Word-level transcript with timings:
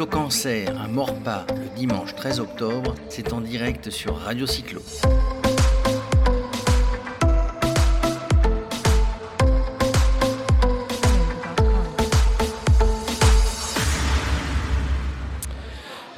cyclo-cancer 0.00 0.80
à 0.80 0.88
Morpa 0.88 1.44
le 1.54 1.68
dimanche 1.76 2.14
13 2.14 2.40
octobre, 2.40 2.94
c'est 3.10 3.34
en 3.34 3.42
direct 3.42 3.90
sur 3.90 4.16
Radio 4.16 4.46
Cyclo. 4.46 4.80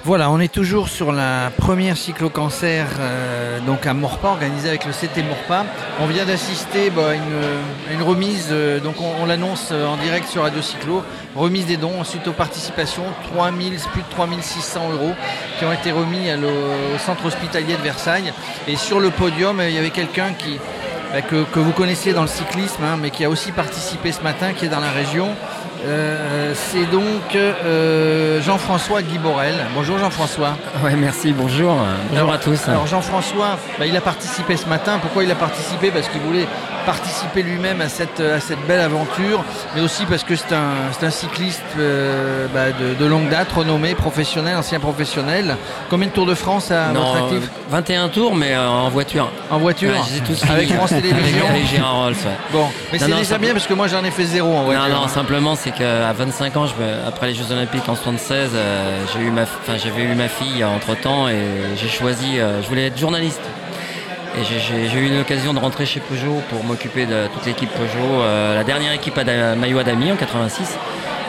Voilà, 0.05 0.33
on 0.33 0.41
est 0.41 0.53
toujours 0.53 0.89
sur 0.89 1.13
la 1.13 1.53
première 1.57 1.97
cyclo-cancer 1.97 2.89
euh, 2.99 3.61
donc 3.61 3.87
à 3.87 3.95
Morpa, 3.95 4.31
organisée 4.31 4.69
avec 4.69 4.85
le 4.85 4.91
CT 4.91 5.23
Morpa. 5.23 5.65
On 6.01 6.07
vient 6.07 6.25
d'assister 6.25 6.91
bah, 6.91 7.11
à, 7.11 7.15
une, 7.95 8.03
remise, 8.03 8.49
euh, 8.51 8.81
donc 8.81 8.97
on, 9.01 9.27
l'annonce 9.27 9.69
euh, 9.71 9.87
en 9.87 9.97
direct 9.97 10.27
sur 10.27 10.43
Radio 10.43 10.61
Cyclo, 10.61 11.05
remise 11.37 11.67
des 11.67 11.77
dons 11.77 12.03
suite 12.03 12.27
aux 12.27 12.33
participations, 12.33 13.05
3 13.33 13.53
plus 13.93 14.03
de 14.03 14.09
3600 14.11 14.91
euros 14.91 15.13
qui 15.61 15.65
ont 15.65 15.73
été 15.73 15.93
remis 15.93 16.33
au 16.33 16.99
centre 16.99 17.25
hospitalier 17.25 17.77
de 17.77 17.83
Versailles. 17.83 18.33
Et 18.67 18.75
sur 18.75 18.99
le 18.99 19.11
podium, 19.11 19.63
il 19.65 19.73
y 19.73 19.79
avait 19.79 19.91
quelqu'un 19.91 20.33
bah, 21.13 21.23
que, 21.23 21.61
vous 21.61 21.73
connaissiez 21.73 22.13
dans 22.13 22.23
le 22.23 22.29
cyclisme, 22.29 22.83
hein, 22.83 22.99
mais 23.01 23.11
qui 23.11 23.25
a 23.25 23.31
aussi 23.31 23.53
participé 23.53 24.11
ce 24.11 24.23
matin, 24.23 24.53
qui 24.53 24.65
est 24.65 24.69
dans 24.69 24.81
la 24.81 24.91
région. 24.91 25.29
Euh, 25.85 26.53
c'est 26.55 26.89
donc 26.91 27.35
euh, 27.35 28.41
Jean-François 28.41 29.03
Guy 29.03 29.19
Borel. 29.19 29.55
Bonjour 29.75 29.99
Jean-François. 29.99 30.57
Ouais, 30.85 30.95
merci, 30.95 31.33
bonjour. 31.33 31.77
Bonjour 32.11 32.33
à 32.33 32.39
tous. 32.39 32.69
Alors 32.69 32.87
Jean-François, 32.87 33.59
bah, 33.79 33.87
il 33.87 33.97
a 33.97 34.01
participé 34.01 34.57
ce 34.57 34.69
matin. 34.69 34.99
Pourquoi 35.01 35.25
il 35.25 35.31
a 35.31 35.35
participé? 35.35 35.91
Parce 35.91 36.09
qu'il 36.09 36.21
voulait 36.21 36.47
participer 36.85 37.43
lui-même 37.43 37.81
à 37.81 37.89
cette, 37.89 38.21
à 38.21 38.41
cette 38.41 38.65
belle 38.67 38.81
aventure, 38.81 39.45
mais 39.75 39.81
aussi 39.81 40.05
parce 40.07 40.25
que 40.25 40.37
c'est 40.37 40.53
un, 40.53 40.91
un, 41.01 41.11
cycliste 41.11 41.63
euh, 41.79 42.47
bah, 42.53 42.67
de, 42.73 43.07
longue 43.07 43.29
date, 43.29 43.53
renommé, 43.53 43.95
professionnel, 43.95 44.57
ancien 44.57 44.81
professionnel. 44.81 45.57
Combien 45.91 46.09
de 46.09 46.13
Tours 46.13 46.27
de 46.27 46.35
France 46.35 46.71
à 46.71 46.93
votre 46.93 47.17
actif? 47.17 47.51
21 47.71 48.09
tours, 48.09 48.35
mais 48.35 48.57
en 48.57 48.89
voiture. 48.89 49.31
En 49.51 49.59
voiture 49.59 49.95
Avec 50.51 50.73
France 50.73 50.91
Télévisions 51.03 51.47
Bon, 52.53 52.67
mais 52.93 52.99
c'est 52.99 53.15
déjà 53.15 53.39
bien 53.39 53.53
parce 53.53 53.67
que 53.67 53.75
moi 53.75 53.89
j'en 53.89 54.05
ai 54.05 54.11
fait 54.11 54.25
zéro 54.25 54.55
en 54.55 54.65
voiture. 54.65 54.89
Non, 54.89 55.03
non, 55.03 55.09
simplement 55.09 55.55
c'est 55.57 55.72
qu'à 55.73 56.13
25 56.13 56.57
ans, 56.57 56.67
après 57.07 57.29
les 57.29 57.35
Jeux 57.35 57.51
Olympiques 57.51 57.89
en 57.89 57.95
76, 57.95 58.51
euh, 58.55 59.05
j'ai 59.13 59.21
eu 59.21 59.31
ma, 59.31 59.45
j'avais 59.77 60.03
eu 60.03 60.15
ma 60.15 60.29
fille 60.29 60.65
entre 60.65 60.95
temps 60.99 61.29
et 61.29 61.43
j'ai 61.77 61.89
choisi, 61.89 62.39
euh, 62.39 62.63
je 62.63 62.69
voulais 62.69 62.87
être 62.87 62.99
journaliste. 62.99 63.43
Et 64.39 64.45
j'ai 64.45 64.99
eu 64.99 65.15
l'occasion 65.15 65.53
de 65.53 65.59
rentrer 65.59 65.85
chez 65.85 66.01
Peugeot 66.01 66.41
pour 66.49 66.65
m'occuper 66.65 67.05
de 67.05 67.27
toute 67.35 67.45
l'équipe 67.45 67.71
Peugeot, 67.71 68.23
euh, 68.23 68.55
la 68.55 68.65
dernière 68.65 68.93
équipe 68.93 69.19
à 69.19 69.55
Maillot 69.55 69.79
Adami 69.79 70.11
en 70.11 70.17
86. 70.17 70.79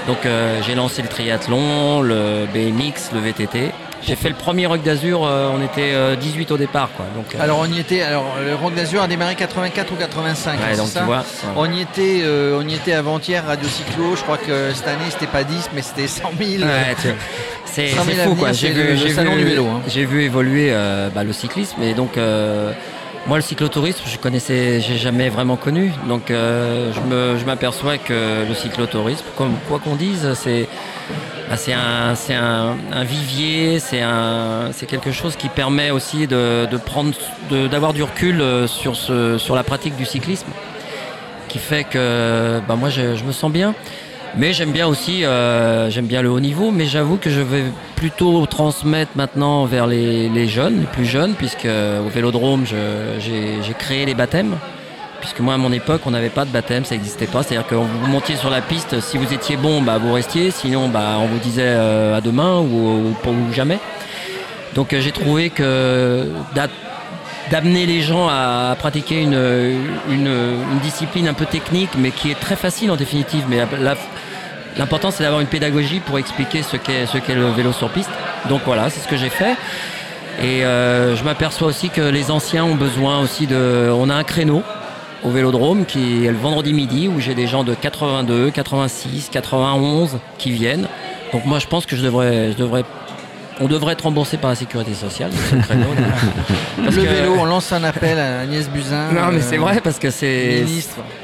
Donc 0.07 0.19
j'ai 0.65 0.75
lancé 0.75 1.01
le 1.01 1.07
triathlon, 1.07 2.01
le 2.01 2.45
BMX, 2.53 3.11
le 3.13 3.19
VTT. 3.19 3.71
J'ai 4.05 4.15
fait 4.15 4.29
le 4.29 4.35
premier 4.35 4.65
Rock 4.65 4.83
d'Azur, 4.83 5.25
euh, 5.25 5.49
on 5.53 5.63
était 5.63 5.93
18 6.17 6.51
euh, 6.51 6.55
au 6.55 6.57
départ. 6.57 6.89
Quoi. 6.95 7.05
Donc, 7.15 7.33
euh, 7.33 7.41
alors 7.41 7.59
on 7.59 7.71
y 7.71 7.79
était, 7.79 8.01
alors 8.01 8.35
le 8.45 8.53
Rock 8.55 8.75
d'Azur 8.75 9.01
a 9.01 9.07
démarré 9.07 9.35
84 9.35 9.93
ou 9.93 9.95
85. 9.95 10.59
donc 10.77 10.93
tu 10.93 10.99
vois, 11.03 11.23
on 11.55 11.71
y 11.71 11.81
était, 11.81 12.23
on 12.53 12.67
y 12.67 12.75
était 12.75 12.93
avant-hier, 12.93 13.45
Radio 13.45 13.67
Cyclo, 13.67 14.15
je 14.15 14.21
crois 14.23 14.37
que 14.37 14.71
cette 14.73 14.87
année 14.87 15.09
c'était 15.09 15.27
pas 15.27 15.43
10 15.43 15.69
mais 15.73 15.81
c'était 15.81 16.07
100 16.07 16.31
000. 16.37 16.69
c'est 17.65 17.87
fou 17.87 18.35
quoi. 18.35 18.51
J'ai 18.51 18.71
vu, 18.71 18.97
hein. 19.59 19.81
J'ai 19.87 20.05
vu 20.05 20.23
évoluer 20.23 20.75
bah, 21.13 21.23
le 21.23 21.33
cyclisme 21.33 21.81
et 21.81 21.93
donc 21.93 22.17
moi, 23.25 23.37
le 23.37 23.41
cyclotourisme, 23.41 24.03
je 24.05 24.17
connaissais, 24.17 24.81
j'ai 24.81 24.97
jamais 24.97 25.29
vraiment 25.29 25.55
connu. 25.55 25.93
Donc, 26.09 26.23
je 26.27 27.45
m'aperçois 27.45 27.97
que 27.97 28.45
le 28.47 28.53
cyclotourisme, 28.53 29.25
comme 29.37 29.55
quoi 29.69 29.79
qu'on 29.79 29.95
dise, 29.95 30.33
c'est 30.33 30.67
ah, 31.53 32.15
c'est 32.15 32.33
un, 32.33 33.03
vivier, 33.03 33.79
c'est 33.79 34.85
quelque 34.87 35.11
chose 35.11 35.35
qui 35.35 35.49
permet 35.49 35.91
aussi 35.91 36.27
d'avoir 36.27 37.93
du 37.93 38.01
recul 38.01 38.41
euh, 38.41 38.67
sur, 38.67 38.95
sur 38.95 39.55
la 39.55 39.63
pratique 39.63 39.95
du 39.95 40.05
cyclisme, 40.05 40.47
qui 41.49 41.59
fait 41.59 41.83
que 41.83 42.59
bah, 42.67 42.75
moi 42.75 42.89
je, 42.89 43.23
me 43.23 43.31
sens 43.31 43.51
bien. 43.51 43.75
Mais 44.35 44.51
j'aime 44.51 44.71
bien 44.71 44.87
aussi, 44.87 45.25
euh, 45.25 45.91
j'aime 45.91 46.07
bien 46.07 46.23
le 46.23 46.31
haut 46.31 46.39
niveau, 46.39 46.71
mais 46.71 46.85
j'avoue 46.85 47.17
que 47.17 47.29
je 47.29 47.41
vais 47.41 47.65
plutôt 47.95 48.43
transmettre 48.47 49.11
maintenant 49.15 49.65
vers 49.65 49.85
les, 49.85 50.27
les 50.29 50.47
jeunes, 50.47 50.79
les 50.79 50.87
plus 50.87 51.05
jeunes, 51.05 51.35
puisque 51.35 51.67
au 51.67 52.09
Vélodrome 52.09 52.65
j'ai 52.65 53.73
créé 53.77 54.05
les 54.05 54.15
baptêmes 54.15 54.55
puisque 55.23 55.39
moi 55.39 55.53
à 55.53 55.57
mon 55.57 55.71
époque 55.71 56.01
on 56.05 56.11
n'avait 56.11 56.29
pas 56.29 56.43
de 56.43 56.49
baptême, 56.49 56.83
ça 56.83 56.95
n'existait 56.95 57.27
pas. 57.27 57.43
C'est-à-dire 57.43 57.65
que 57.65 57.75
vous 57.75 58.07
montiez 58.07 58.35
sur 58.35 58.49
la 58.49 58.59
piste, 58.59 58.99
si 58.99 59.17
vous 59.17 59.31
étiez 59.31 59.55
bon, 59.55 59.81
bah, 59.81 59.97
vous 59.97 60.11
restiez, 60.11 60.51
sinon 60.51 60.89
bah, 60.89 61.15
on 61.17 61.27
vous 61.27 61.39
disait 61.39 61.63
euh, 61.63 62.17
à 62.17 62.19
demain 62.19 62.59
ou, 62.59 63.15
ou, 63.25 63.53
jamais. 63.53 63.79
Donc 64.75 64.91
euh, 64.91 64.99
j'ai 64.99 65.13
trouvé 65.13 65.49
que 65.49 66.27
d'amener 67.51 67.85
les 67.85 68.01
gens 68.01 68.27
à, 68.27 68.75
pratiquer 68.77 69.21
une, 69.21 70.81
discipline 70.81 71.29
un 71.29 71.33
peu 71.33 71.45
technique, 71.45 71.91
mais 71.97 72.11
qui 72.11 72.29
est 72.29 72.39
très 72.39 72.57
facile 72.57 72.91
en 72.91 72.97
définitive. 72.97 73.45
Mais 73.47 73.59
l'important 74.77 75.09
c'est 75.09 75.23
d'avoir 75.23 75.39
une 75.39 75.47
pédagogie 75.47 76.01
pour 76.01 76.19
expliquer 76.19 76.63
ce 76.63 76.75
qu'est 76.75 77.05
ce 77.05 77.17
qu'est 77.17 77.35
le 77.35 77.49
vélo 77.51 77.71
sur 77.71 77.89
piste. 77.89 78.11
Donc 78.49 78.63
voilà, 78.65 78.89
c'est 78.89 78.99
ce 78.99 79.07
que 79.07 79.15
j'ai 79.15 79.29
fait. 79.29 79.55
Et 80.41 80.65
euh, 80.65 81.15
je 81.15 81.23
m'aperçois 81.23 81.67
aussi 81.67 81.89
que 81.89 82.01
les 82.01 82.29
anciens 82.29 82.65
ont 82.65 82.75
besoin 82.75 83.21
aussi 83.21 83.47
de. 83.47 83.89
On 83.95 84.09
a 84.09 84.15
un 84.15 84.25
créneau 84.25 84.63
au 85.23 85.29
Vélodrome 85.29 85.85
qui 85.85 86.25
est 86.25 86.31
le 86.31 86.37
vendredi 86.37 86.73
midi 86.73 87.07
où 87.07 87.19
j'ai 87.19 87.35
des 87.35 87.47
gens 87.47 87.63
de 87.63 87.73
82, 87.73 88.51
86, 88.51 89.29
91 89.31 90.17
qui 90.37 90.51
viennent. 90.51 90.87
Donc 91.31 91.45
moi 91.45 91.59
je 91.59 91.67
pense 91.67 91.85
que 91.85 91.95
je 91.95 92.03
devrais, 92.03 92.51
je 92.51 92.57
devrais 92.57 92.83
on 93.59 93.67
devrait 93.67 93.93
être 93.93 94.01
remboursé 94.01 94.37
par 94.37 94.49
la 94.49 94.55
sécurité 94.55 94.93
sociale. 94.93 95.31
le 96.83 96.89
vélo, 96.89 97.35
on 97.39 97.45
lance 97.45 97.71
un 97.71 97.83
appel 97.83 98.17
à 98.17 98.39
Agnès 98.41 98.67
Buzyn. 98.69 99.11
Non, 99.11 99.31
mais 99.31 99.41
c'est 99.41 99.57
euh, 99.57 99.61
vrai 99.61 99.79
parce 99.81 99.99
que 99.99 100.09
c'est. 100.09 100.65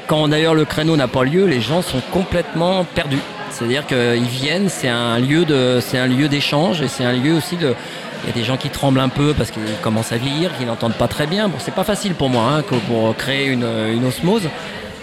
Quand 0.06 0.28
d'ailleurs 0.28 0.54
le 0.54 0.64
créneau 0.64 0.96
n'a 0.96 1.08
pas 1.08 1.24
lieu, 1.24 1.46
les 1.46 1.60
gens 1.60 1.82
sont 1.82 2.00
complètement 2.12 2.84
perdus. 2.84 3.18
C'est-à-dire 3.50 3.84
qu'ils 3.86 4.22
viennent, 4.22 4.68
c'est 4.68 4.88
un 4.88 5.18
lieu 5.18 5.44
de, 5.44 5.80
c'est 5.80 5.98
un 5.98 6.06
lieu 6.06 6.28
d'échange 6.28 6.80
et 6.82 6.88
c'est 6.88 7.04
un 7.04 7.12
lieu 7.12 7.34
aussi 7.34 7.56
de, 7.56 7.74
il 8.22 8.28
y 8.28 8.32
a 8.32 8.34
des 8.34 8.44
gens 8.44 8.56
qui 8.56 8.68
tremblent 8.68 9.00
un 9.00 9.08
peu 9.08 9.34
parce 9.34 9.50
qu'ils 9.50 9.62
commencent 9.82 10.12
à 10.12 10.16
vieillir, 10.16 10.56
qu'ils 10.56 10.66
n'entendent 10.66 10.94
pas 10.94 11.08
très 11.08 11.26
bien. 11.26 11.48
Bon, 11.48 11.56
c'est 11.58 11.74
pas 11.74 11.84
facile 11.84 12.14
pour 12.14 12.28
moi 12.28 12.44
hein, 12.58 12.62
pour 12.86 13.16
créer 13.16 13.46
une, 13.46 14.04
osmose. 14.04 14.48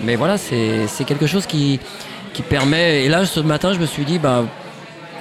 Mais 0.01 0.16
voilà, 0.16 0.38
c'est 0.38 0.88
quelque 1.05 1.28
chose 1.28 1.45
qui, 1.45 1.79
qui 2.33 2.41
permet. 2.44 3.05
Et 3.05 3.09
là, 3.09 3.25
ce 3.25 3.39
matin, 3.39 3.73
je 3.73 3.79
me 3.79 3.85
suis 3.85 4.05
dit, 4.05 4.19
bah, 4.19 4.44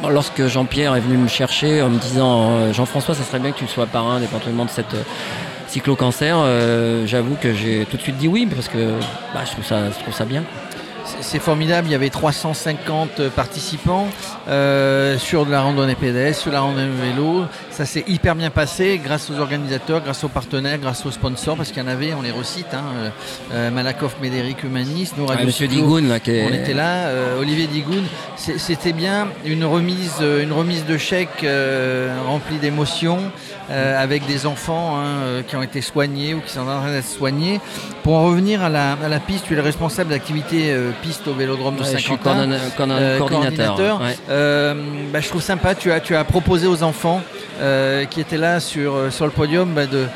lorsque 0.09 0.47
Jean-Pierre 0.47 0.95
est 0.95 1.01
venu 1.01 1.17
me 1.17 1.29
chercher 1.29 1.83
en 1.83 1.89
me 1.89 1.99
disant 1.99 2.51
euh, 2.51 2.73
Jean-François, 2.73 3.15
ça 3.15 3.23
serait 3.23 3.39
bien 3.39 3.53
que 3.53 3.59
tu 3.59 3.67
sois 3.67 3.87
parrain 3.87 4.21
éventuellement 4.21 4.65
de 4.65 4.71
cette 4.71 4.95
euh, 4.95 5.03
cyclo-cancer, 5.69 6.37
euh, 6.39 7.07
j'avoue 7.07 7.37
que 7.41 7.53
j'ai 7.53 7.87
tout 7.87 7.97
de 7.97 8.03
suite 8.03 8.17
dit 8.17 8.29
oui 8.29 8.47
parce 8.47 8.69
que 8.69 8.93
bah, 9.35 9.41
je, 9.45 9.53
trouve 9.53 9.65
ça, 9.65 9.91
je 9.91 9.99
trouve 10.03 10.15
ça 10.15 10.25
bien 10.25 10.43
c'est 11.21 11.39
formidable, 11.39 11.89
il 11.89 11.93
y 11.93 11.95
avait 11.95 12.11
350 12.11 13.29
participants 13.31 14.09
euh, 14.49 15.19
sur 15.19 15.47
de 15.47 15.51
la 15.51 15.61
randonnée 15.61 15.95
pédestre, 15.95 16.43
sur 16.43 16.53
la 16.53 16.61
randonnée 16.61 16.89
vélo. 16.89 17.45
Ça 17.71 17.85
s'est 17.85 18.05
hyper 18.09 18.35
bien 18.35 18.51
passé 18.51 19.01
grâce 19.03 19.31
aux 19.31 19.39
organisateurs, 19.39 20.01
grâce 20.03 20.25
aux 20.25 20.29
partenaires, 20.29 20.79
grâce 20.79 21.05
aux 21.07 21.11
sponsors, 21.11 21.57
parce 21.57 21.71
qu'il 21.71 21.83
y 21.83 21.87
en 21.87 21.89
avait, 21.89 22.15
on 22.15 22.23
les 22.23 22.31
recite, 22.31 22.73
hein, 22.73 22.85
euh, 22.97 23.11
euh, 23.53 23.71
Malakoff, 23.71 24.17
Médéric, 24.21 24.65
Humanis, 24.65 25.13
nous, 25.17 25.27
ah, 25.29 25.45
Monsieur 25.45 25.69
Digoun, 25.69 26.09
là, 26.09 26.17
on 26.27 26.53
était 26.53 26.75
là, 26.75 27.09
Olivier 27.39 27.67
Digoun. 27.67 28.05
C'était 28.37 28.93
bien 28.93 29.29
une 29.45 29.65
remise, 29.65 30.21
une 30.21 30.53
remise 30.53 30.85
de 30.87 30.99
chèque 30.99 31.47
remplie 32.27 32.59
d'émotions. 32.59 33.19
avec 33.69 34.25
des 34.27 34.47
enfants 34.47 34.97
hein, 34.97 35.43
qui 35.47 35.57
ont 35.57 35.63
été 35.63 35.81
soignés 35.81 36.35
ou 36.35 36.41
qui 36.41 36.53
sont 36.53 36.61
en 36.61 36.81
train 36.81 36.93
d'être 36.93 37.05
soignés. 37.05 37.61
Pour 38.05 38.15
en 38.15 38.27
revenir 38.27 38.63
à 38.63 38.69
la, 38.69 39.21
piste, 39.27 39.47
tu 39.47 39.55
es 39.55 39.57
le 39.57 39.63
responsable 39.63 40.11
d'activité 40.11 40.73
piste 41.03 41.29
au 41.29 41.35
Vélodrome 41.35 41.77
de 41.77 41.85
Saint-Quentin. 41.85 42.49
Je 42.51 43.19
coordinateur. 43.19 44.01
Euh, 44.29 44.75
bah, 45.13 45.21
je 45.21 45.29
trouve 45.29 45.43
sympa, 45.43 45.75
tu 45.75 45.93
as, 45.93 46.01
tu 46.01 46.15
as 46.15 46.25
proposé 46.25 46.67
aux 46.67 46.83
enfants 46.83 47.23
euh, 47.61 48.05
qui 48.05 48.21
étaient 48.21 48.37
là 48.37 48.61
sur, 48.61 48.95
euh, 48.95 49.11
sur 49.11 49.25
le 49.25 49.31
podium 49.31 49.73
bah, 49.75 49.87
de, 49.87 50.07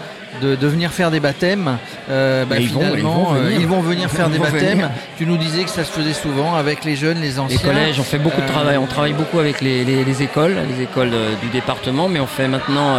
de, 0.56 0.66
venir 0.66 0.90
faire 0.92 1.10
des 1.10 1.20
baptêmes. 1.20 1.78
Bah, 2.08 2.44
ils, 2.58 2.68
vont, 2.68 2.82
ils, 2.94 3.66
vont 3.66 3.80
venir. 3.80 4.10
faire 4.10 4.28
des 4.28 4.38
baptêmes. 4.38 4.90
Tu 5.16 5.26
nous 5.26 5.36
disais 5.36 5.64
que 5.64 5.70
ça 5.70 5.84
se 5.84 5.92
faisait 5.92 6.12
souvent 6.12 6.54
avec 6.56 6.84
les 6.84 6.96
jeunes, 6.96 7.20
les 7.20 7.38
anciens. 7.38 7.56
Les 7.56 7.62
collèges, 7.62 8.00
on 8.00 8.04
fait 8.04 8.18
beaucoup 8.18 8.40
de 8.40 8.48
travail. 8.48 8.76
On 8.76 8.86
travaille 8.86 9.12
beaucoup 9.12 9.38
avec 9.38 9.60
les, 9.60 9.84
les, 9.84 10.22
écoles, 10.22 10.56
les 10.76 10.82
écoles 10.82 11.12
du 11.42 11.48
département, 11.48 12.08
mais 12.08 12.20
on 12.20 12.26
fait 12.26 12.48
maintenant 12.48 12.96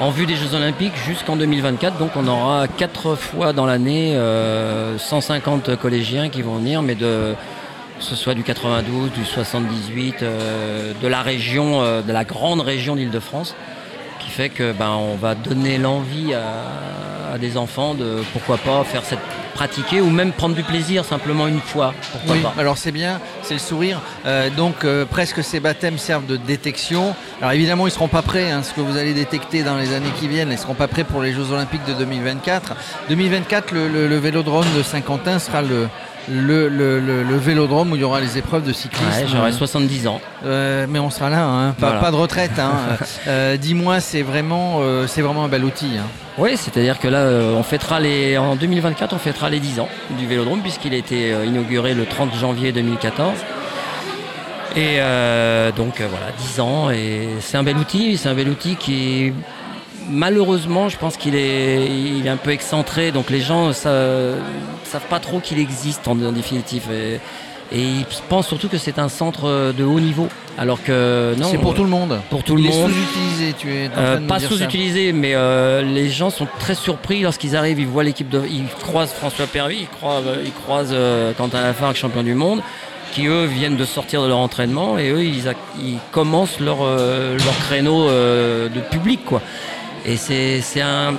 en 0.00 0.10
vue 0.10 0.26
des 0.26 0.36
Jeux 0.36 0.54
Olympiques 0.54 0.96
jusqu'en 1.06 1.36
2024. 1.36 1.98
Donc 1.98 2.10
on 2.16 2.26
aura 2.26 2.68
quatre 2.68 3.14
fois 3.14 3.52
dans 3.52 3.66
l'année 3.66 4.18
150 4.98 5.76
collégiens 5.76 6.28
qui 6.28 6.42
vont 6.42 6.56
venir, 6.56 6.82
mais 6.82 6.94
de 6.94 7.34
que 7.98 8.04
ce 8.04 8.16
soit 8.16 8.34
du 8.34 8.42
92, 8.42 9.12
du 9.12 9.24
78, 9.24 10.22
euh, 10.22 10.92
de 11.00 11.08
la 11.08 11.22
région, 11.22 11.80
euh, 11.80 12.02
de 12.02 12.12
la 12.12 12.24
grande 12.24 12.60
région 12.60 12.96
d'Île-de-France, 12.96 13.54
fait 14.34 14.48
que 14.48 14.72
ben, 14.72 14.90
on 14.90 15.14
va 15.14 15.36
donner 15.36 15.78
l'envie 15.78 16.34
à, 16.34 17.38
des 17.38 17.56
enfants 17.56 17.94
de 17.94 18.22
pourquoi 18.32 18.58
pas 18.58 18.82
faire 18.84 19.04
cette 19.04 19.20
pratiquer 19.54 20.00
ou 20.00 20.10
même 20.10 20.32
prendre 20.32 20.56
du 20.56 20.64
plaisir 20.64 21.04
simplement 21.04 21.46
une 21.46 21.60
fois. 21.60 21.94
oui, 22.28 22.42
alors 22.58 22.76
c'est 22.76 22.90
bien, 22.90 23.20
c'est 23.42 23.54
le 23.54 23.60
sourire. 23.60 24.00
Euh, 24.26 24.50
donc 24.50 24.84
euh, 24.84 25.04
presque 25.04 25.44
ces 25.44 25.60
baptêmes 25.60 25.96
servent 25.96 26.26
de 26.26 26.36
détection. 26.36 27.14
Alors 27.40 27.52
évidemment, 27.52 27.84
ils 27.84 27.90
ne 27.90 27.94
seront 27.94 28.08
pas 28.08 28.22
prêts. 28.22 28.50
Hein, 28.50 28.64
ce 28.64 28.74
que 28.74 28.80
vous 28.80 28.96
allez 28.96 29.14
détecter 29.14 29.62
dans 29.62 29.76
les 29.76 29.92
années 29.94 30.10
qui 30.18 30.26
viennent, 30.26 30.48
ils 30.48 30.54
ne 30.54 30.58
seront 30.58 30.74
pas 30.74 30.88
prêts 30.88 31.04
pour 31.04 31.22
les 31.22 31.32
Jeux 31.32 31.52
Olympiques 31.52 31.84
de 31.86 31.92
2024. 31.92 32.74
2024, 33.10 33.72
le, 33.72 34.08
le 34.08 34.16
Vélodrome 34.16 34.66
de 34.76 34.82
Saint-Quentin 34.82 35.38
sera 35.38 35.62
le, 35.62 35.86
le, 36.30 36.68
le, 36.68 37.36
vélodrome 37.36 37.92
où 37.92 37.96
il 37.96 38.00
y 38.00 38.04
aura 38.04 38.20
les 38.20 38.38
épreuves 38.38 38.64
de 38.64 38.72
cyclisme. 38.72 39.08
Ouais, 39.08 39.26
J'aurai 39.26 39.52
70 39.52 40.06
ans. 40.06 40.20
Euh, 40.44 40.86
mais 40.88 40.98
on 40.98 41.10
sera 41.10 41.30
là, 41.30 41.44
hein. 41.44 41.72
pas, 41.78 42.10
de 42.10 42.16
retraite. 42.16 42.58
Hein. 42.58 42.72
Euh, 43.26 43.56
dis-moi, 43.56 44.00
c'est 44.00 44.22
vraiment, 44.22 44.78
euh, 44.80 45.06
c'est 45.06 45.22
vraiment 45.22 45.44
un 45.44 45.48
bel 45.48 45.64
outil. 45.64 45.92
Hein. 45.98 46.06
Oui, 46.36 46.56
c'est-à-dire 46.56 46.98
que 46.98 47.08
là, 47.08 47.26
on 47.56 47.62
fêtera 47.62 48.00
les, 48.00 48.36
en 48.36 48.54
2024, 48.54 49.14
on 49.14 49.18
fêtera 49.18 49.48
les 49.48 49.60
10 49.60 49.80
ans 49.80 49.88
du 50.18 50.26
vélodrome 50.26 50.60
puisqu'il 50.60 50.92
a 50.92 50.96
été 50.96 51.30
inauguré 51.46 51.94
le 51.94 52.04
30 52.04 52.34
janvier 52.34 52.72
2014. 52.72 53.32
Et 54.76 54.98
donc 55.76 56.00
voilà, 56.00 56.32
10 56.38 56.60
ans, 56.60 56.90
et 56.90 57.28
c'est 57.40 57.56
un 57.56 57.62
bel 57.62 57.76
outil, 57.76 58.18
c'est 58.18 58.28
un 58.28 58.34
bel 58.34 58.48
outil 58.48 58.76
qui 58.76 59.32
malheureusement, 60.08 60.88
je 60.88 60.96
pense 60.96 61.16
qu'il 61.16 61.34
est, 61.34 61.86
il 61.86 62.26
est 62.26 62.30
un 62.30 62.36
peu 62.36 62.50
excentré, 62.50 63.12
donc 63.12 63.30
les 63.30 63.40
gens 63.40 63.68
ne 63.68 63.72
savent 63.72 65.08
pas 65.08 65.20
trop 65.20 65.40
qu'il 65.40 65.58
existe 65.58 66.08
en, 66.08 66.14
définitive. 66.14 66.84
Et, 66.92 67.20
ils 67.72 68.04
pensent 68.28 68.46
surtout 68.46 68.68
que 68.68 68.78
c'est 68.78 68.98
un 68.98 69.08
centre 69.08 69.72
de 69.72 69.84
haut 69.84 70.00
niveau. 70.00 70.28
Alors 70.56 70.82
que 70.82 71.34
non. 71.38 71.48
C'est 71.50 71.58
pour 71.58 71.74
tout 71.74 71.82
le 71.82 71.88
monde. 71.88 72.20
Pour 72.30 72.44
tout 72.44 72.56
le 72.56 72.62
monde. 72.62 72.90
sous-utilisé, 72.90 73.54
tu 73.58 73.72
es. 73.72 73.90
Euh, 73.96 74.20
pas 74.20 74.38
sous-utilisé, 74.38 75.12
mais 75.12 75.34
euh, 75.34 75.82
les 75.82 76.08
gens 76.10 76.30
sont 76.30 76.46
très 76.58 76.74
surpris 76.74 77.22
lorsqu'ils 77.22 77.56
arrivent, 77.56 77.80
ils 77.80 77.86
voient 77.86 78.04
l'équipe 78.04 78.28
de. 78.28 78.42
Ils 78.48 78.66
croisent 78.80 79.12
François 79.12 79.46
Perry, 79.46 79.78
ils 79.80 79.88
croisent, 79.88 80.24
ils 80.44 80.52
croisent 80.52 80.92
euh, 80.92 81.32
Quentin 81.32 81.62
Lafargue, 81.62 81.96
champion 81.96 82.22
du 82.22 82.34
monde 82.34 82.62
qui 83.12 83.26
eux 83.26 83.44
viennent 83.44 83.76
de 83.76 83.84
sortir 83.84 84.22
de 84.22 84.26
leur 84.26 84.38
entraînement 84.38 84.98
et 84.98 85.10
eux 85.10 85.22
ils, 85.22 85.44
ils 85.80 85.98
commencent 86.10 86.58
leur, 86.58 86.78
leur 86.84 87.58
créneau 87.68 88.08
de 88.08 88.80
public 88.90 89.24
quoi. 89.24 89.40
Et 90.04 90.16
c'est 90.16 90.80
un, 90.80 91.14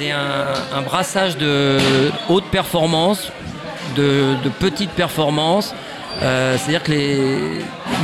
un, 0.00 0.76
un, 0.76 0.82
brassage 0.82 1.36
de 1.36 1.78
haute 2.28 2.44
performance, 2.50 3.32
de, 3.96 4.34
de 4.44 4.48
petite 4.48 4.90
performance. 4.90 5.74
Euh, 6.22 6.56
c'est-à-dire 6.58 6.82
que 6.82 6.90
les... 6.90 7.18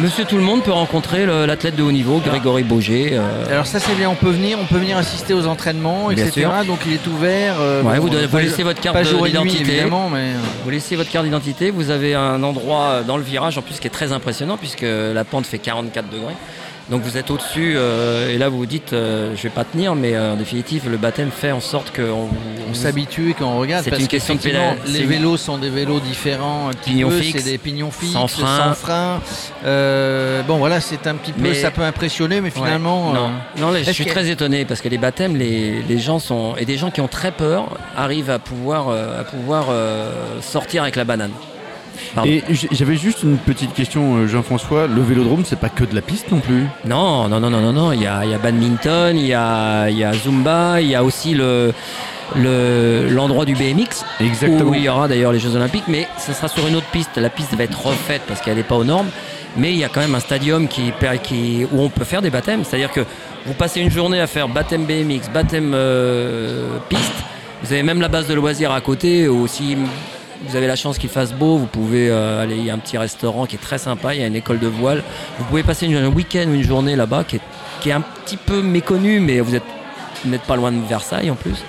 Monsieur 0.01 0.25
Tout 0.25 0.37
le 0.37 0.43
Monde 0.43 0.63
peut 0.63 0.73
rencontrer 0.73 1.27
l'athlète 1.27 1.77
de 1.77 1.83
haut 1.83 1.93
niveau, 1.93 2.19
Grégory 2.19 2.63
Boger. 2.63 3.11
Euh. 3.13 3.51
Alors 3.51 3.67
ça 3.67 3.81
c'est 3.81 3.95
bien, 3.95 4.11
on 4.11 4.15
peut 4.15 4.31
venir, 4.31 4.59
on 4.61 4.65
peut 4.65 4.79
venir 4.79 4.97
assister 4.97 5.33
aux 5.33 5.47
entraînements, 5.47 6.11
etc. 6.11 6.49
Donc 6.67 6.81
il 6.87 6.95
est 6.95 7.07
ouvert. 7.07 7.57
Euh, 7.61 7.83
vous, 7.83 8.39
laissez 8.39 8.63
votre 8.63 8.81
carte 8.81 8.97
d'identité. 8.99 9.85
Mais... 10.13 10.33
Vous 10.65 10.71
laissez 10.71 10.97
votre 10.97 11.11
carte 11.11 11.25
d'identité. 11.25 11.71
Vous 11.71 11.91
avez 11.91 12.15
un 12.15 12.43
endroit 12.43 13.03
dans 13.07 13.17
le 13.17 13.23
virage 13.23 13.59
en 13.59 13.63
plus 13.63 13.81
qui 13.81 13.87
est 13.87 13.91
très 13.91 14.13
impressionnant 14.13 14.57
puisque 14.57 14.87
la 14.87 15.25
pente 15.25 15.47
fait 15.47 15.59
44 15.59 16.09
degrés. 16.09 16.35
Donc 16.91 17.03
vous 17.03 17.17
êtes 17.17 17.33
au-dessus 17.33 17.75
euh, 17.77 18.33
et 18.33 18.39
là 18.39 18.49
vous 18.49 18.59
vous 18.59 18.67
dites 18.67 18.93
euh, 18.93 19.35
je 19.35 19.43
vais 19.43 19.51
pas 19.51 19.65
tenir 19.65 19.97
mais 19.97 20.15
euh, 20.15 20.35
en 20.35 20.37
définitive 20.37 20.89
le 20.89 20.97
baptême 20.97 21.33
fait 21.33 21.51
en 21.51 21.61
sorte 21.61 21.95
qu'on 21.95 22.29
on, 22.71 22.75
s'habitue 22.75 23.31
et 23.31 23.35
qu'on 23.35 23.59
regarde. 23.59 23.85
C'est 23.85 23.99
une 23.99 24.07
question 24.07 24.37
de 24.37 24.41
pédale. 24.41 24.77
Les 24.87 25.05
vélos 25.05 25.37
sont 25.37 25.59
des 25.59 25.71
vélos 25.71 25.99
différents, 25.99 26.71
pignons 26.85 27.11
c'est 27.11 27.43
des 27.43 27.59
pignons 27.59 27.91
fixes, 27.91 28.13
sans 28.13 28.29
frein. 28.29 29.21
bon 29.65 30.59
voilà 30.59 30.81
c'est 30.81 31.09
un 31.09 31.17
petit 31.17 31.33
peu, 31.33 31.55
ça 31.55 31.73
peut 31.73 31.83
impressionner 31.83 32.41
mais 32.41 32.51
finalement. 32.51 33.13
non, 33.59 33.73
je 33.75 33.91
suis 33.91 34.07
très 34.07 34.31
étonné 34.31 34.65
parce 34.65 34.81
que 34.81 34.89
les 34.89 34.99
baptêmes 34.99 35.37
les, 35.37 35.83
les, 35.83 35.99
gens 35.99 36.21
sont 36.21 36.55
et 36.57 36.65
des 36.65 36.77
gens 36.77 36.91
qui 36.91 37.01
ont 37.01 37.09
très 37.09 37.33
peur 37.33 37.79
arrivent 37.97 38.31
à 38.31 38.39
pouvoir 38.39 38.91
à 38.91 39.25
pouvoir 39.25 39.67
sortir 40.41 40.83
avec 40.83 40.95
la 40.95 41.05
banane. 41.05 41.33
Et 42.25 42.43
j'avais 42.73 42.97
juste 42.97 43.23
une 43.23 43.39
petite 43.39 43.75
question, 43.75 44.17
euh, 44.17 44.27
Jean-François. 44.27 44.87
Le 44.87 45.03
vélodrome, 45.03 45.45
c'est 45.45 45.59
pas 45.59 45.69
que 45.69 45.85
de 45.85 45.95
la 45.95 46.03
piste 46.03 46.31
non 46.31 46.41
plus? 46.41 46.67
Non, 46.85 47.29
non, 47.29 47.41
non, 47.41 47.51
non, 47.51 47.61
non, 47.61 47.73
non. 47.73 47.93
Il 47.93 48.03
y 48.03 48.07
a, 48.07 48.25
il 48.25 48.31
y 48.31 48.35
a 48.35 48.39
badminton, 48.39 49.17
il 49.17 49.27
y 49.27 49.35
a, 49.35 49.89
il 49.89 49.99
y 49.99 50.05
a 50.05 50.13
Zumba, 50.13 50.81
il 50.81 50.89
y 50.89 50.95
a 50.95 51.05
aussi 51.05 51.35
le 51.35 51.73
l'endroit 52.35 53.45
du 53.45 53.55
BMX 53.55 54.05
Exactement. 54.21 54.71
où 54.71 54.75
il 54.75 54.83
y 54.83 54.89
aura 54.89 55.09
d'ailleurs 55.09 55.33
les 55.33 55.39
Jeux 55.39 55.55
Olympiques 55.55 55.85
mais 55.87 56.09
ce 56.19 56.33
sera 56.33 56.49
sur 56.49 56.67
une 56.67 56.77
autre 56.77 56.89
piste. 56.91 57.17
La 57.17 57.31
piste 57.31 57.55
va 57.55 57.65
être 57.65 57.87
refaite 57.87 58.23
parce 58.27 58.41
qu'elle 58.41 58.57
n'est 58.57 58.63
pas 58.63 58.75
aux 58.77 58.85
normes. 58.85 59.09
Mais 59.57 59.73
il 59.73 59.79
y 59.79 59.85
a 59.85 59.89
quand 59.89 60.01
même 60.01 60.15
un 60.15 60.21
stadium 60.21 60.69
qui, 60.69 60.93
qui, 61.23 61.67
où 61.73 61.81
on 61.81 61.89
peut 61.89 62.05
faire 62.05 62.21
des 62.21 62.29
baptêmes. 62.29 62.63
C'est 62.65 62.77
à 62.77 62.79
dire 62.79 62.93
que 62.93 63.01
vous 63.47 63.55
passez 63.55 63.81
une 63.81 63.91
journée 63.91 64.21
à 64.21 64.27
faire 64.27 64.49
baptême 64.49 64.85
BMX 64.85 65.31
baptême 65.33 65.73
euh, 65.75 66.77
piste. 66.89 67.15
Vous 67.63 67.73
avez 67.73 67.83
même 67.83 68.03
la 68.03 68.09
base 68.09 68.27
de 68.27 68.35
loisirs 68.35 68.73
à 68.73 68.81
côté 68.83 69.29
aussi 69.29 69.79
vous 70.49 70.57
avez 70.57 70.67
la 70.67 70.77
chance 70.77 70.99
qu'il 70.99 71.11
fasse 71.11 71.33
beau, 71.33 71.57
vous 71.57 71.67
pouvez 71.67 72.09
euh, 72.09 72.43
aller, 72.43 72.57
il 72.57 72.65
y 72.65 72.71
a 72.71 72.75
un 72.75 72.79
petit 72.79 72.99
restaurant 72.99 73.47
qui 73.47 73.57
est 73.57 73.61
très 73.61 73.79
sympa, 73.79 74.15
il 74.15 74.21
y 74.21 74.25
a 74.25 74.27
une 74.27 74.37
école 74.37 74.59
de 74.59 74.67
voile. 74.67 75.03
Vous 75.39 75.45
pouvez 75.45 75.63
passer 75.63 75.87
une, 75.87 75.97
un 75.97 76.09
week-end 76.09 76.47
ou 76.49 76.55
une 76.55 76.65
journée 76.65 76.97
là-bas 76.97 77.25
qui 77.25 77.37
est, 77.37 77.41
qui 77.81 77.91
est, 77.91 77.93
un 77.93 78.01
petit 78.01 78.37
peu 78.37 78.63
méconnu, 78.63 79.21
mais 79.21 79.41
vous 79.41 79.53
n'êtes 80.25 80.43
pas 80.43 80.57
loin 80.57 80.73
de 80.73 80.81
Versailles 80.87 81.31
en 81.31 81.37
plus 81.37 81.63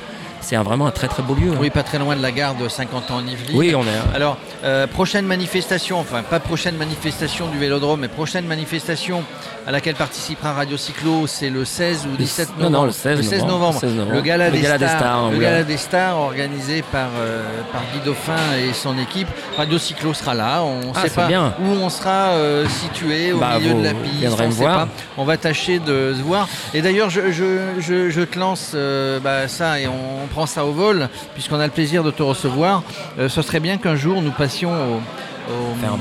c'est 0.48 0.56
vraiment 0.56 0.88
un 0.88 0.92
très 0.92 1.10
très 1.10 1.24
beau 1.24 1.36
lieu. 1.36 1.52
Hein. 1.52 1.58
Oui, 1.60 1.70
pas 1.70 1.84
très 1.84 2.00
loin 2.00 2.16
de 2.16 2.22
la 2.22 2.32
gare 2.32 2.56
de 2.56 2.70
50 2.70 3.12
ans 3.12 3.18
en 3.18 3.28
Yvelines. 3.28 3.58
Oui, 3.58 3.76
on 3.76 3.84
est. 3.84 4.16
Alors, 4.16 4.38
euh, 4.64 4.88
prochaine 4.88 5.26
manifestation, 5.26 6.00
enfin 6.00 6.24
pas 6.24 6.40
prochaine 6.40 6.78
manifestation 6.78 7.48
du 7.48 7.58
Vélodrome, 7.58 8.00
mais 8.00 8.08
prochaine 8.08 8.46
manifestation 8.46 9.24
à 9.68 9.72
laquelle 9.72 9.96
participera 9.96 10.54
Radio 10.54 10.78
Cyclo, 10.78 11.28
c'est 11.28 11.50
le 11.50 11.66
16 11.66 12.08
ou 12.08 12.16
17 12.16 12.58
novembre. 12.58 12.64
Non, 12.64 12.80
non, 12.80 12.86
le 12.86 12.92
16, 12.94 13.44
novembre. 13.44 13.82
Le 14.14 14.22
Gala, 14.22 14.50
des, 14.50 14.64
stars, 14.64 15.32
le 15.32 15.38
gala 15.38 15.64
des 15.64 15.76
Stars 15.76 16.18
organisé 16.18 16.82
par, 16.82 17.10
euh, 17.20 17.44
par 17.74 17.82
Guy 17.94 18.00
Dauphin 18.06 18.56
et 18.58 18.72
son 18.72 18.98
équipe. 18.98 19.28
Radio 19.58 19.78
Cyclo 19.78 20.14
sera 20.14 20.34
là. 20.34 20.64
On 20.64 20.80
ne 20.80 20.92
ah, 20.96 21.02
sait 21.02 21.10
pas 21.10 21.28
où 21.60 21.66
on 21.82 21.90
sera 21.90 22.30
euh, 22.30 22.66
situé 22.70 23.34
au 23.34 23.40
bah, 23.40 23.60
milieu 23.60 23.74
de 23.74 23.84
la 23.84 23.94
piste. 23.94 24.40
On, 24.40 24.64
Pas. 24.64 24.88
on 25.18 25.26
va 25.26 25.36
tâcher 25.36 25.80
de 25.80 26.14
se 26.18 26.22
voir. 26.22 26.48
Et 26.74 26.82
d'ailleurs, 26.82 27.10
je, 27.10 27.32
je, 27.32 28.10
je, 28.10 28.22
te 28.22 28.40
lance 28.40 28.74
bah, 29.22 29.50
ça 29.50 29.82
et 29.82 29.88
on 29.88 30.28
ça 30.45 30.66
au 30.66 30.72
vol, 30.72 31.10
puisqu'on 31.34 31.60
a 31.60 31.66
le 31.66 31.72
plaisir 31.72 32.04
de 32.04 32.12
te 32.12 32.22
recevoir, 32.22 32.84
euh, 33.18 33.30
ce 33.30 33.42
serait 33.42 33.60
bien 33.60 33.78
qu'un 33.78 33.95
jour 33.95 34.22
nous 34.22 34.31
passions 34.31 34.72
au, 34.72 35.01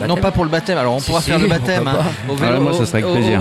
non 0.06 0.16
pas 0.16 0.30
pour 0.30 0.44
le 0.44 0.50
baptême, 0.50 0.78
alors 0.78 0.94
on 0.94 1.00
pourra 1.00 1.20
faire 1.20 1.38
le 1.38 1.46
baptême 1.46 1.86
hein, 1.88 2.04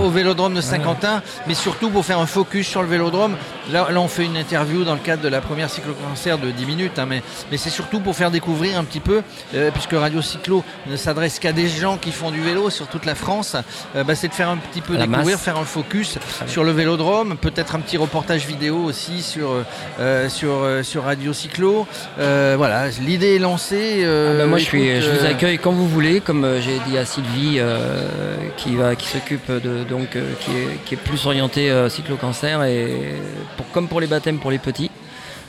au, 0.00 0.10
vélodrome 0.10 0.54
de 0.54 0.60
Saint-Quentin, 0.60 1.22
mais 1.46 1.54
surtout 1.54 1.90
pour 1.90 2.04
faire 2.04 2.18
un 2.18 2.26
focus 2.26 2.66
sur 2.66 2.82
le 2.82 2.88
vélodrome. 2.88 3.36
Là, 3.72 3.88
là, 3.90 4.00
on 4.00 4.08
fait 4.08 4.24
une 4.24 4.36
interview 4.36 4.84
dans 4.84 4.94
le 4.94 5.00
cadre 5.00 5.22
de 5.22 5.28
la 5.28 5.40
première 5.40 5.68
cyclo-concert 5.68 6.38
de 6.38 6.50
10 6.50 6.66
minutes, 6.66 6.98
hein, 6.98 7.06
mais, 7.08 7.22
mais 7.50 7.56
c'est 7.56 7.70
surtout 7.70 8.00
pour 8.00 8.14
faire 8.14 8.30
découvrir 8.30 8.78
un 8.78 8.84
petit 8.84 9.00
peu, 9.00 9.22
euh, 9.54 9.70
puisque 9.72 9.92
Radio 9.92 10.22
Cyclo 10.22 10.64
ne 10.86 10.96
s'adresse 10.96 11.38
qu'à 11.38 11.52
des 11.52 11.68
gens 11.68 11.96
qui 11.96 12.12
font 12.12 12.30
du 12.30 12.40
vélo 12.40 12.70
sur 12.70 12.86
toute 12.86 13.04
la 13.04 13.14
France, 13.14 13.56
euh, 13.96 14.04
bah, 14.04 14.14
c'est 14.14 14.28
de 14.28 14.34
faire 14.34 14.48
un 14.48 14.56
petit 14.56 14.80
peu 14.80 14.96
découvrir, 14.96 15.38
faire 15.38 15.58
un 15.58 15.64
focus 15.64 16.18
sur 16.46 16.62
le 16.62 16.72
vélodrome, 16.72 17.36
peut-être 17.36 17.74
un 17.74 17.80
petit 17.80 17.96
reportage 17.96 18.46
vidéo 18.46 18.76
aussi 18.76 19.22
sur, 19.22 19.50
euh, 19.98 20.28
sur, 20.28 20.66
sur 20.82 21.04
Radio 21.04 21.32
Cyclo. 21.32 21.86
voilà, 22.16 22.88
l'idée 23.00 23.36
est 23.36 23.40
lancée. 23.40 24.04
Ah 24.06 24.38
bah, 24.38 24.46
moi, 24.46 24.58
je, 24.58 24.64
suis, 24.64 25.00
je 25.00 25.10
vous 25.10 25.26
accueille 25.26 25.58
quand 25.58 25.72
vous 25.72 25.88
voulez 25.88 25.95
comme 26.24 26.44
euh, 26.44 26.60
j'ai 26.60 26.78
dit 26.86 26.98
à 26.98 27.06
Sylvie, 27.06 27.56
euh, 27.58 28.36
qui, 28.58 28.76
va, 28.76 28.94
qui 28.96 29.08
s'occupe 29.08 29.50
de 29.50 29.82
donc 29.82 30.14
euh, 30.14 30.32
qui 30.40 30.50
est, 30.50 30.84
qui, 30.84 30.94
est, 30.94 30.98
plus 30.98 31.24
orienté 31.24 31.72
cyclo-cancer 31.88 32.64
et 32.64 33.14
pour, 33.56 33.70
comme 33.70 33.88
pour 33.88 34.00
les 34.00 34.06
baptêmes 34.06 34.38
pour 34.38 34.50
les 34.50 34.58
petits. 34.58 34.90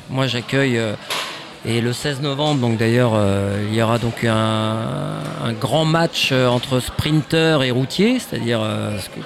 Moi, 0.09 0.25
j'accueille 0.27 0.79
et 1.65 1.81
le 1.81 1.91
16 1.91 2.21
novembre, 2.21 2.61
donc 2.61 2.77
d'ailleurs, 2.77 3.19
il 3.69 3.75
y 3.75 3.81
aura 3.81 3.97
donc 3.97 4.23
un, 4.23 5.51
grand 5.59 5.83
match 5.83 6.31
entre 6.31 6.79
sprinteurs 6.79 7.63
et 7.63 7.71
routiers, 7.71 8.19
c'est-à-dire 8.19 8.61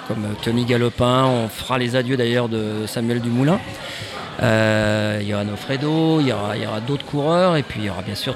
comme 0.08 0.26
Tony 0.42 0.66
Galopin, 0.66 1.26
on 1.26 1.50
fera 1.50 1.78
les 1.78 1.96
adieux 1.96 2.18
d'ailleurs 2.18 2.50
de 2.50 2.88
Samuel 2.88 3.22
Dumoulin. 3.22 3.60
il 4.42 5.28
y 5.28 5.34
aura 5.36 5.44
Nofredo, 5.44 6.20
il 6.20 6.30
y 6.30 6.34
aura, 6.34 6.80
d'autres 6.80 7.06
coureurs, 7.06 7.58
et 7.58 7.64
puis 7.64 7.82
il 7.82 7.86
y 7.86 7.90
aura 7.92 8.02
bien 8.02 8.16
sûr 8.16 8.36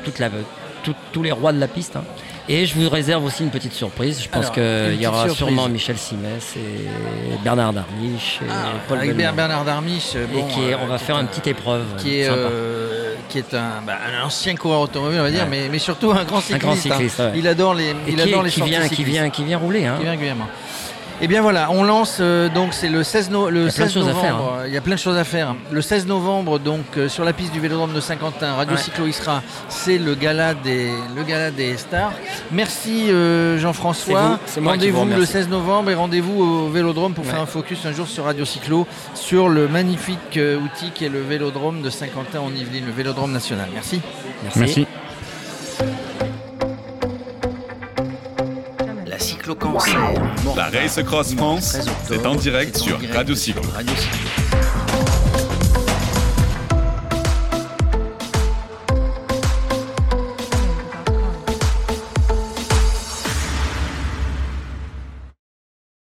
tous 1.11 1.23
les 1.23 1.31
rois 1.31 1.51
de 1.51 1.59
la 1.59 1.67
piste. 1.67 1.95
Hein. 1.95 2.03
Et 2.47 2.65
je 2.65 2.75
vous 2.75 2.89
réserve 2.89 3.23
aussi 3.25 3.43
une 3.43 3.49
petite 3.49 3.73
surprise. 3.73 4.21
Je 4.21 4.29
pense 4.29 4.49
qu'il 4.49 5.01
y 5.01 5.07
aura 5.07 5.29
sûrement 5.29 5.67
Michel 5.67 5.97
Simès 5.97 6.55
et 6.55 7.37
Bernard 7.43 7.73
Darmiche 7.73 8.39
et 8.41 8.47
ah, 8.49 8.73
Paul 8.87 8.99
avec 8.99 9.15
Bernard 9.15 9.65
Darmiche, 9.65 10.13
bon, 10.31 10.39
et 10.39 10.51
qui 10.51 10.59
on 10.81 10.85
va 10.85 10.97
faire 10.97 11.17
une 11.17 11.27
petite 11.27 11.47
épreuve. 11.47 11.83
Qui 11.97 12.19
est, 12.19 12.27
euh, 12.29 13.15
qui 13.29 13.39
est 13.39 13.53
un, 13.53 13.81
bah, 13.85 13.97
un, 14.21 14.25
ancien 14.25 14.55
coureur 14.55 14.81
automobile, 14.81 15.19
on 15.19 15.23
va 15.23 15.31
dire, 15.31 15.47
mais, 15.49 15.69
mais, 15.71 15.79
surtout 15.79 16.11
un 16.11 16.23
grand 16.23 16.41
cycliste. 16.41 16.63
Un 16.63 16.67
grand 16.67 16.75
cycliste 16.75 17.19
hein. 17.19 17.31
Il 17.35 17.47
adore 17.47 17.73
les, 17.73 17.95
il 18.07 18.15
qui, 18.15 18.21
adore 18.21 18.43
les 18.43 18.51
qui 18.51 18.61
vient, 18.61 18.87
qui 18.87 19.03
vient, 19.03 19.29
qui 19.29 19.43
vient 19.43 19.57
rouler. 19.57 19.85
Hein. 19.85 19.95
Qui 19.97 20.03
vient 20.03 20.11
régulièrement. 20.11 20.47
Eh 21.21 21.27
bien 21.27 21.41
voilà, 21.41 21.71
on 21.71 21.83
lance 21.83 22.17
euh, 22.19 22.49
donc 22.49 22.73
c'est 22.73 22.89
le 22.89 23.01
16, 23.01 23.31
le 23.49 23.69
16 23.69 23.95
novembre. 23.95 24.57
Hein. 24.59 24.63
Il 24.67 24.73
y 24.73 24.77
a 24.77 24.81
plein 24.81 24.95
de 24.95 24.99
choses 24.99 25.17
à 25.17 25.23
faire. 25.23 25.55
Le 25.71 25.81
16 25.81 26.07
novembre 26.07 26.59
donc 26.59 26.83
euh, 26.97 27.07
sur 27.07 27.23
la 27.23 27.31
piste 27.31 27.53
du 27.53 27.61
Vélodrome 27.61 27.93
de 27.93 28.01
Saint-Quentin, 28.01 28.53
Radio 28.53 28.75
Cyclo 28.75 29.05
Isra, 29.05 29.41
c'est 29.69 29.97
le 29.97 30.13
gala 30.15 30.53
des 30.53 30.91
le 31.15 31.23
gala 31.23 31.51
des 31.51 31.77
stars. 31.77 32.11
Merci 32.51 33.09
euh, 33.09 33.57
Jean-François. 33.57 34.39
Rendez-vous 34.61 35.05
le 35.05 35.25
16 35.25 35.47
novembre 35.47 35.89
et 35.89 35.95
rendez-vous 35.95 36.41
au 36.41 36.69
Vélodrome 36.69 37.13
pour 37.13 37.25
faire 37.25 37.41
un 37.41 37.45
focus 37.45 37.85
un 37.85 37.93
jour 37.93 38.07
sur 38.07 38.25
Radio 38.25 38.43
Cyclo 38.43 38.85
sur 39.13 39.47
le 39.47 39.69
magnifique 39.69 40.37
outil 40.37 40.91
qui 40.91 41.05
est 41.05 41.09
le 41.09 41.21
Vélodrome 41.21 41.81
de 41.81 41.89
Saint-Quentin 41.89 42.41
en 42.41 42.49
Yvelines, 42.49 42.85
le 42.85 42.91
Vélodrome 42.91 43.31
national. 43.31 43.69
Merci. 43.73 44.01
Merci. 44.55 44.85
La 50.55 50.69
Race 50.69 50.99
Cross 51.05 51.35
France, 51.35 51.77
c'est 52.07 52.25
en 52.25 52.33
direct 52.33 52.77
sur 52.77 52.99
Radio 53.13 53.35
Cyclo. 53.35 53.61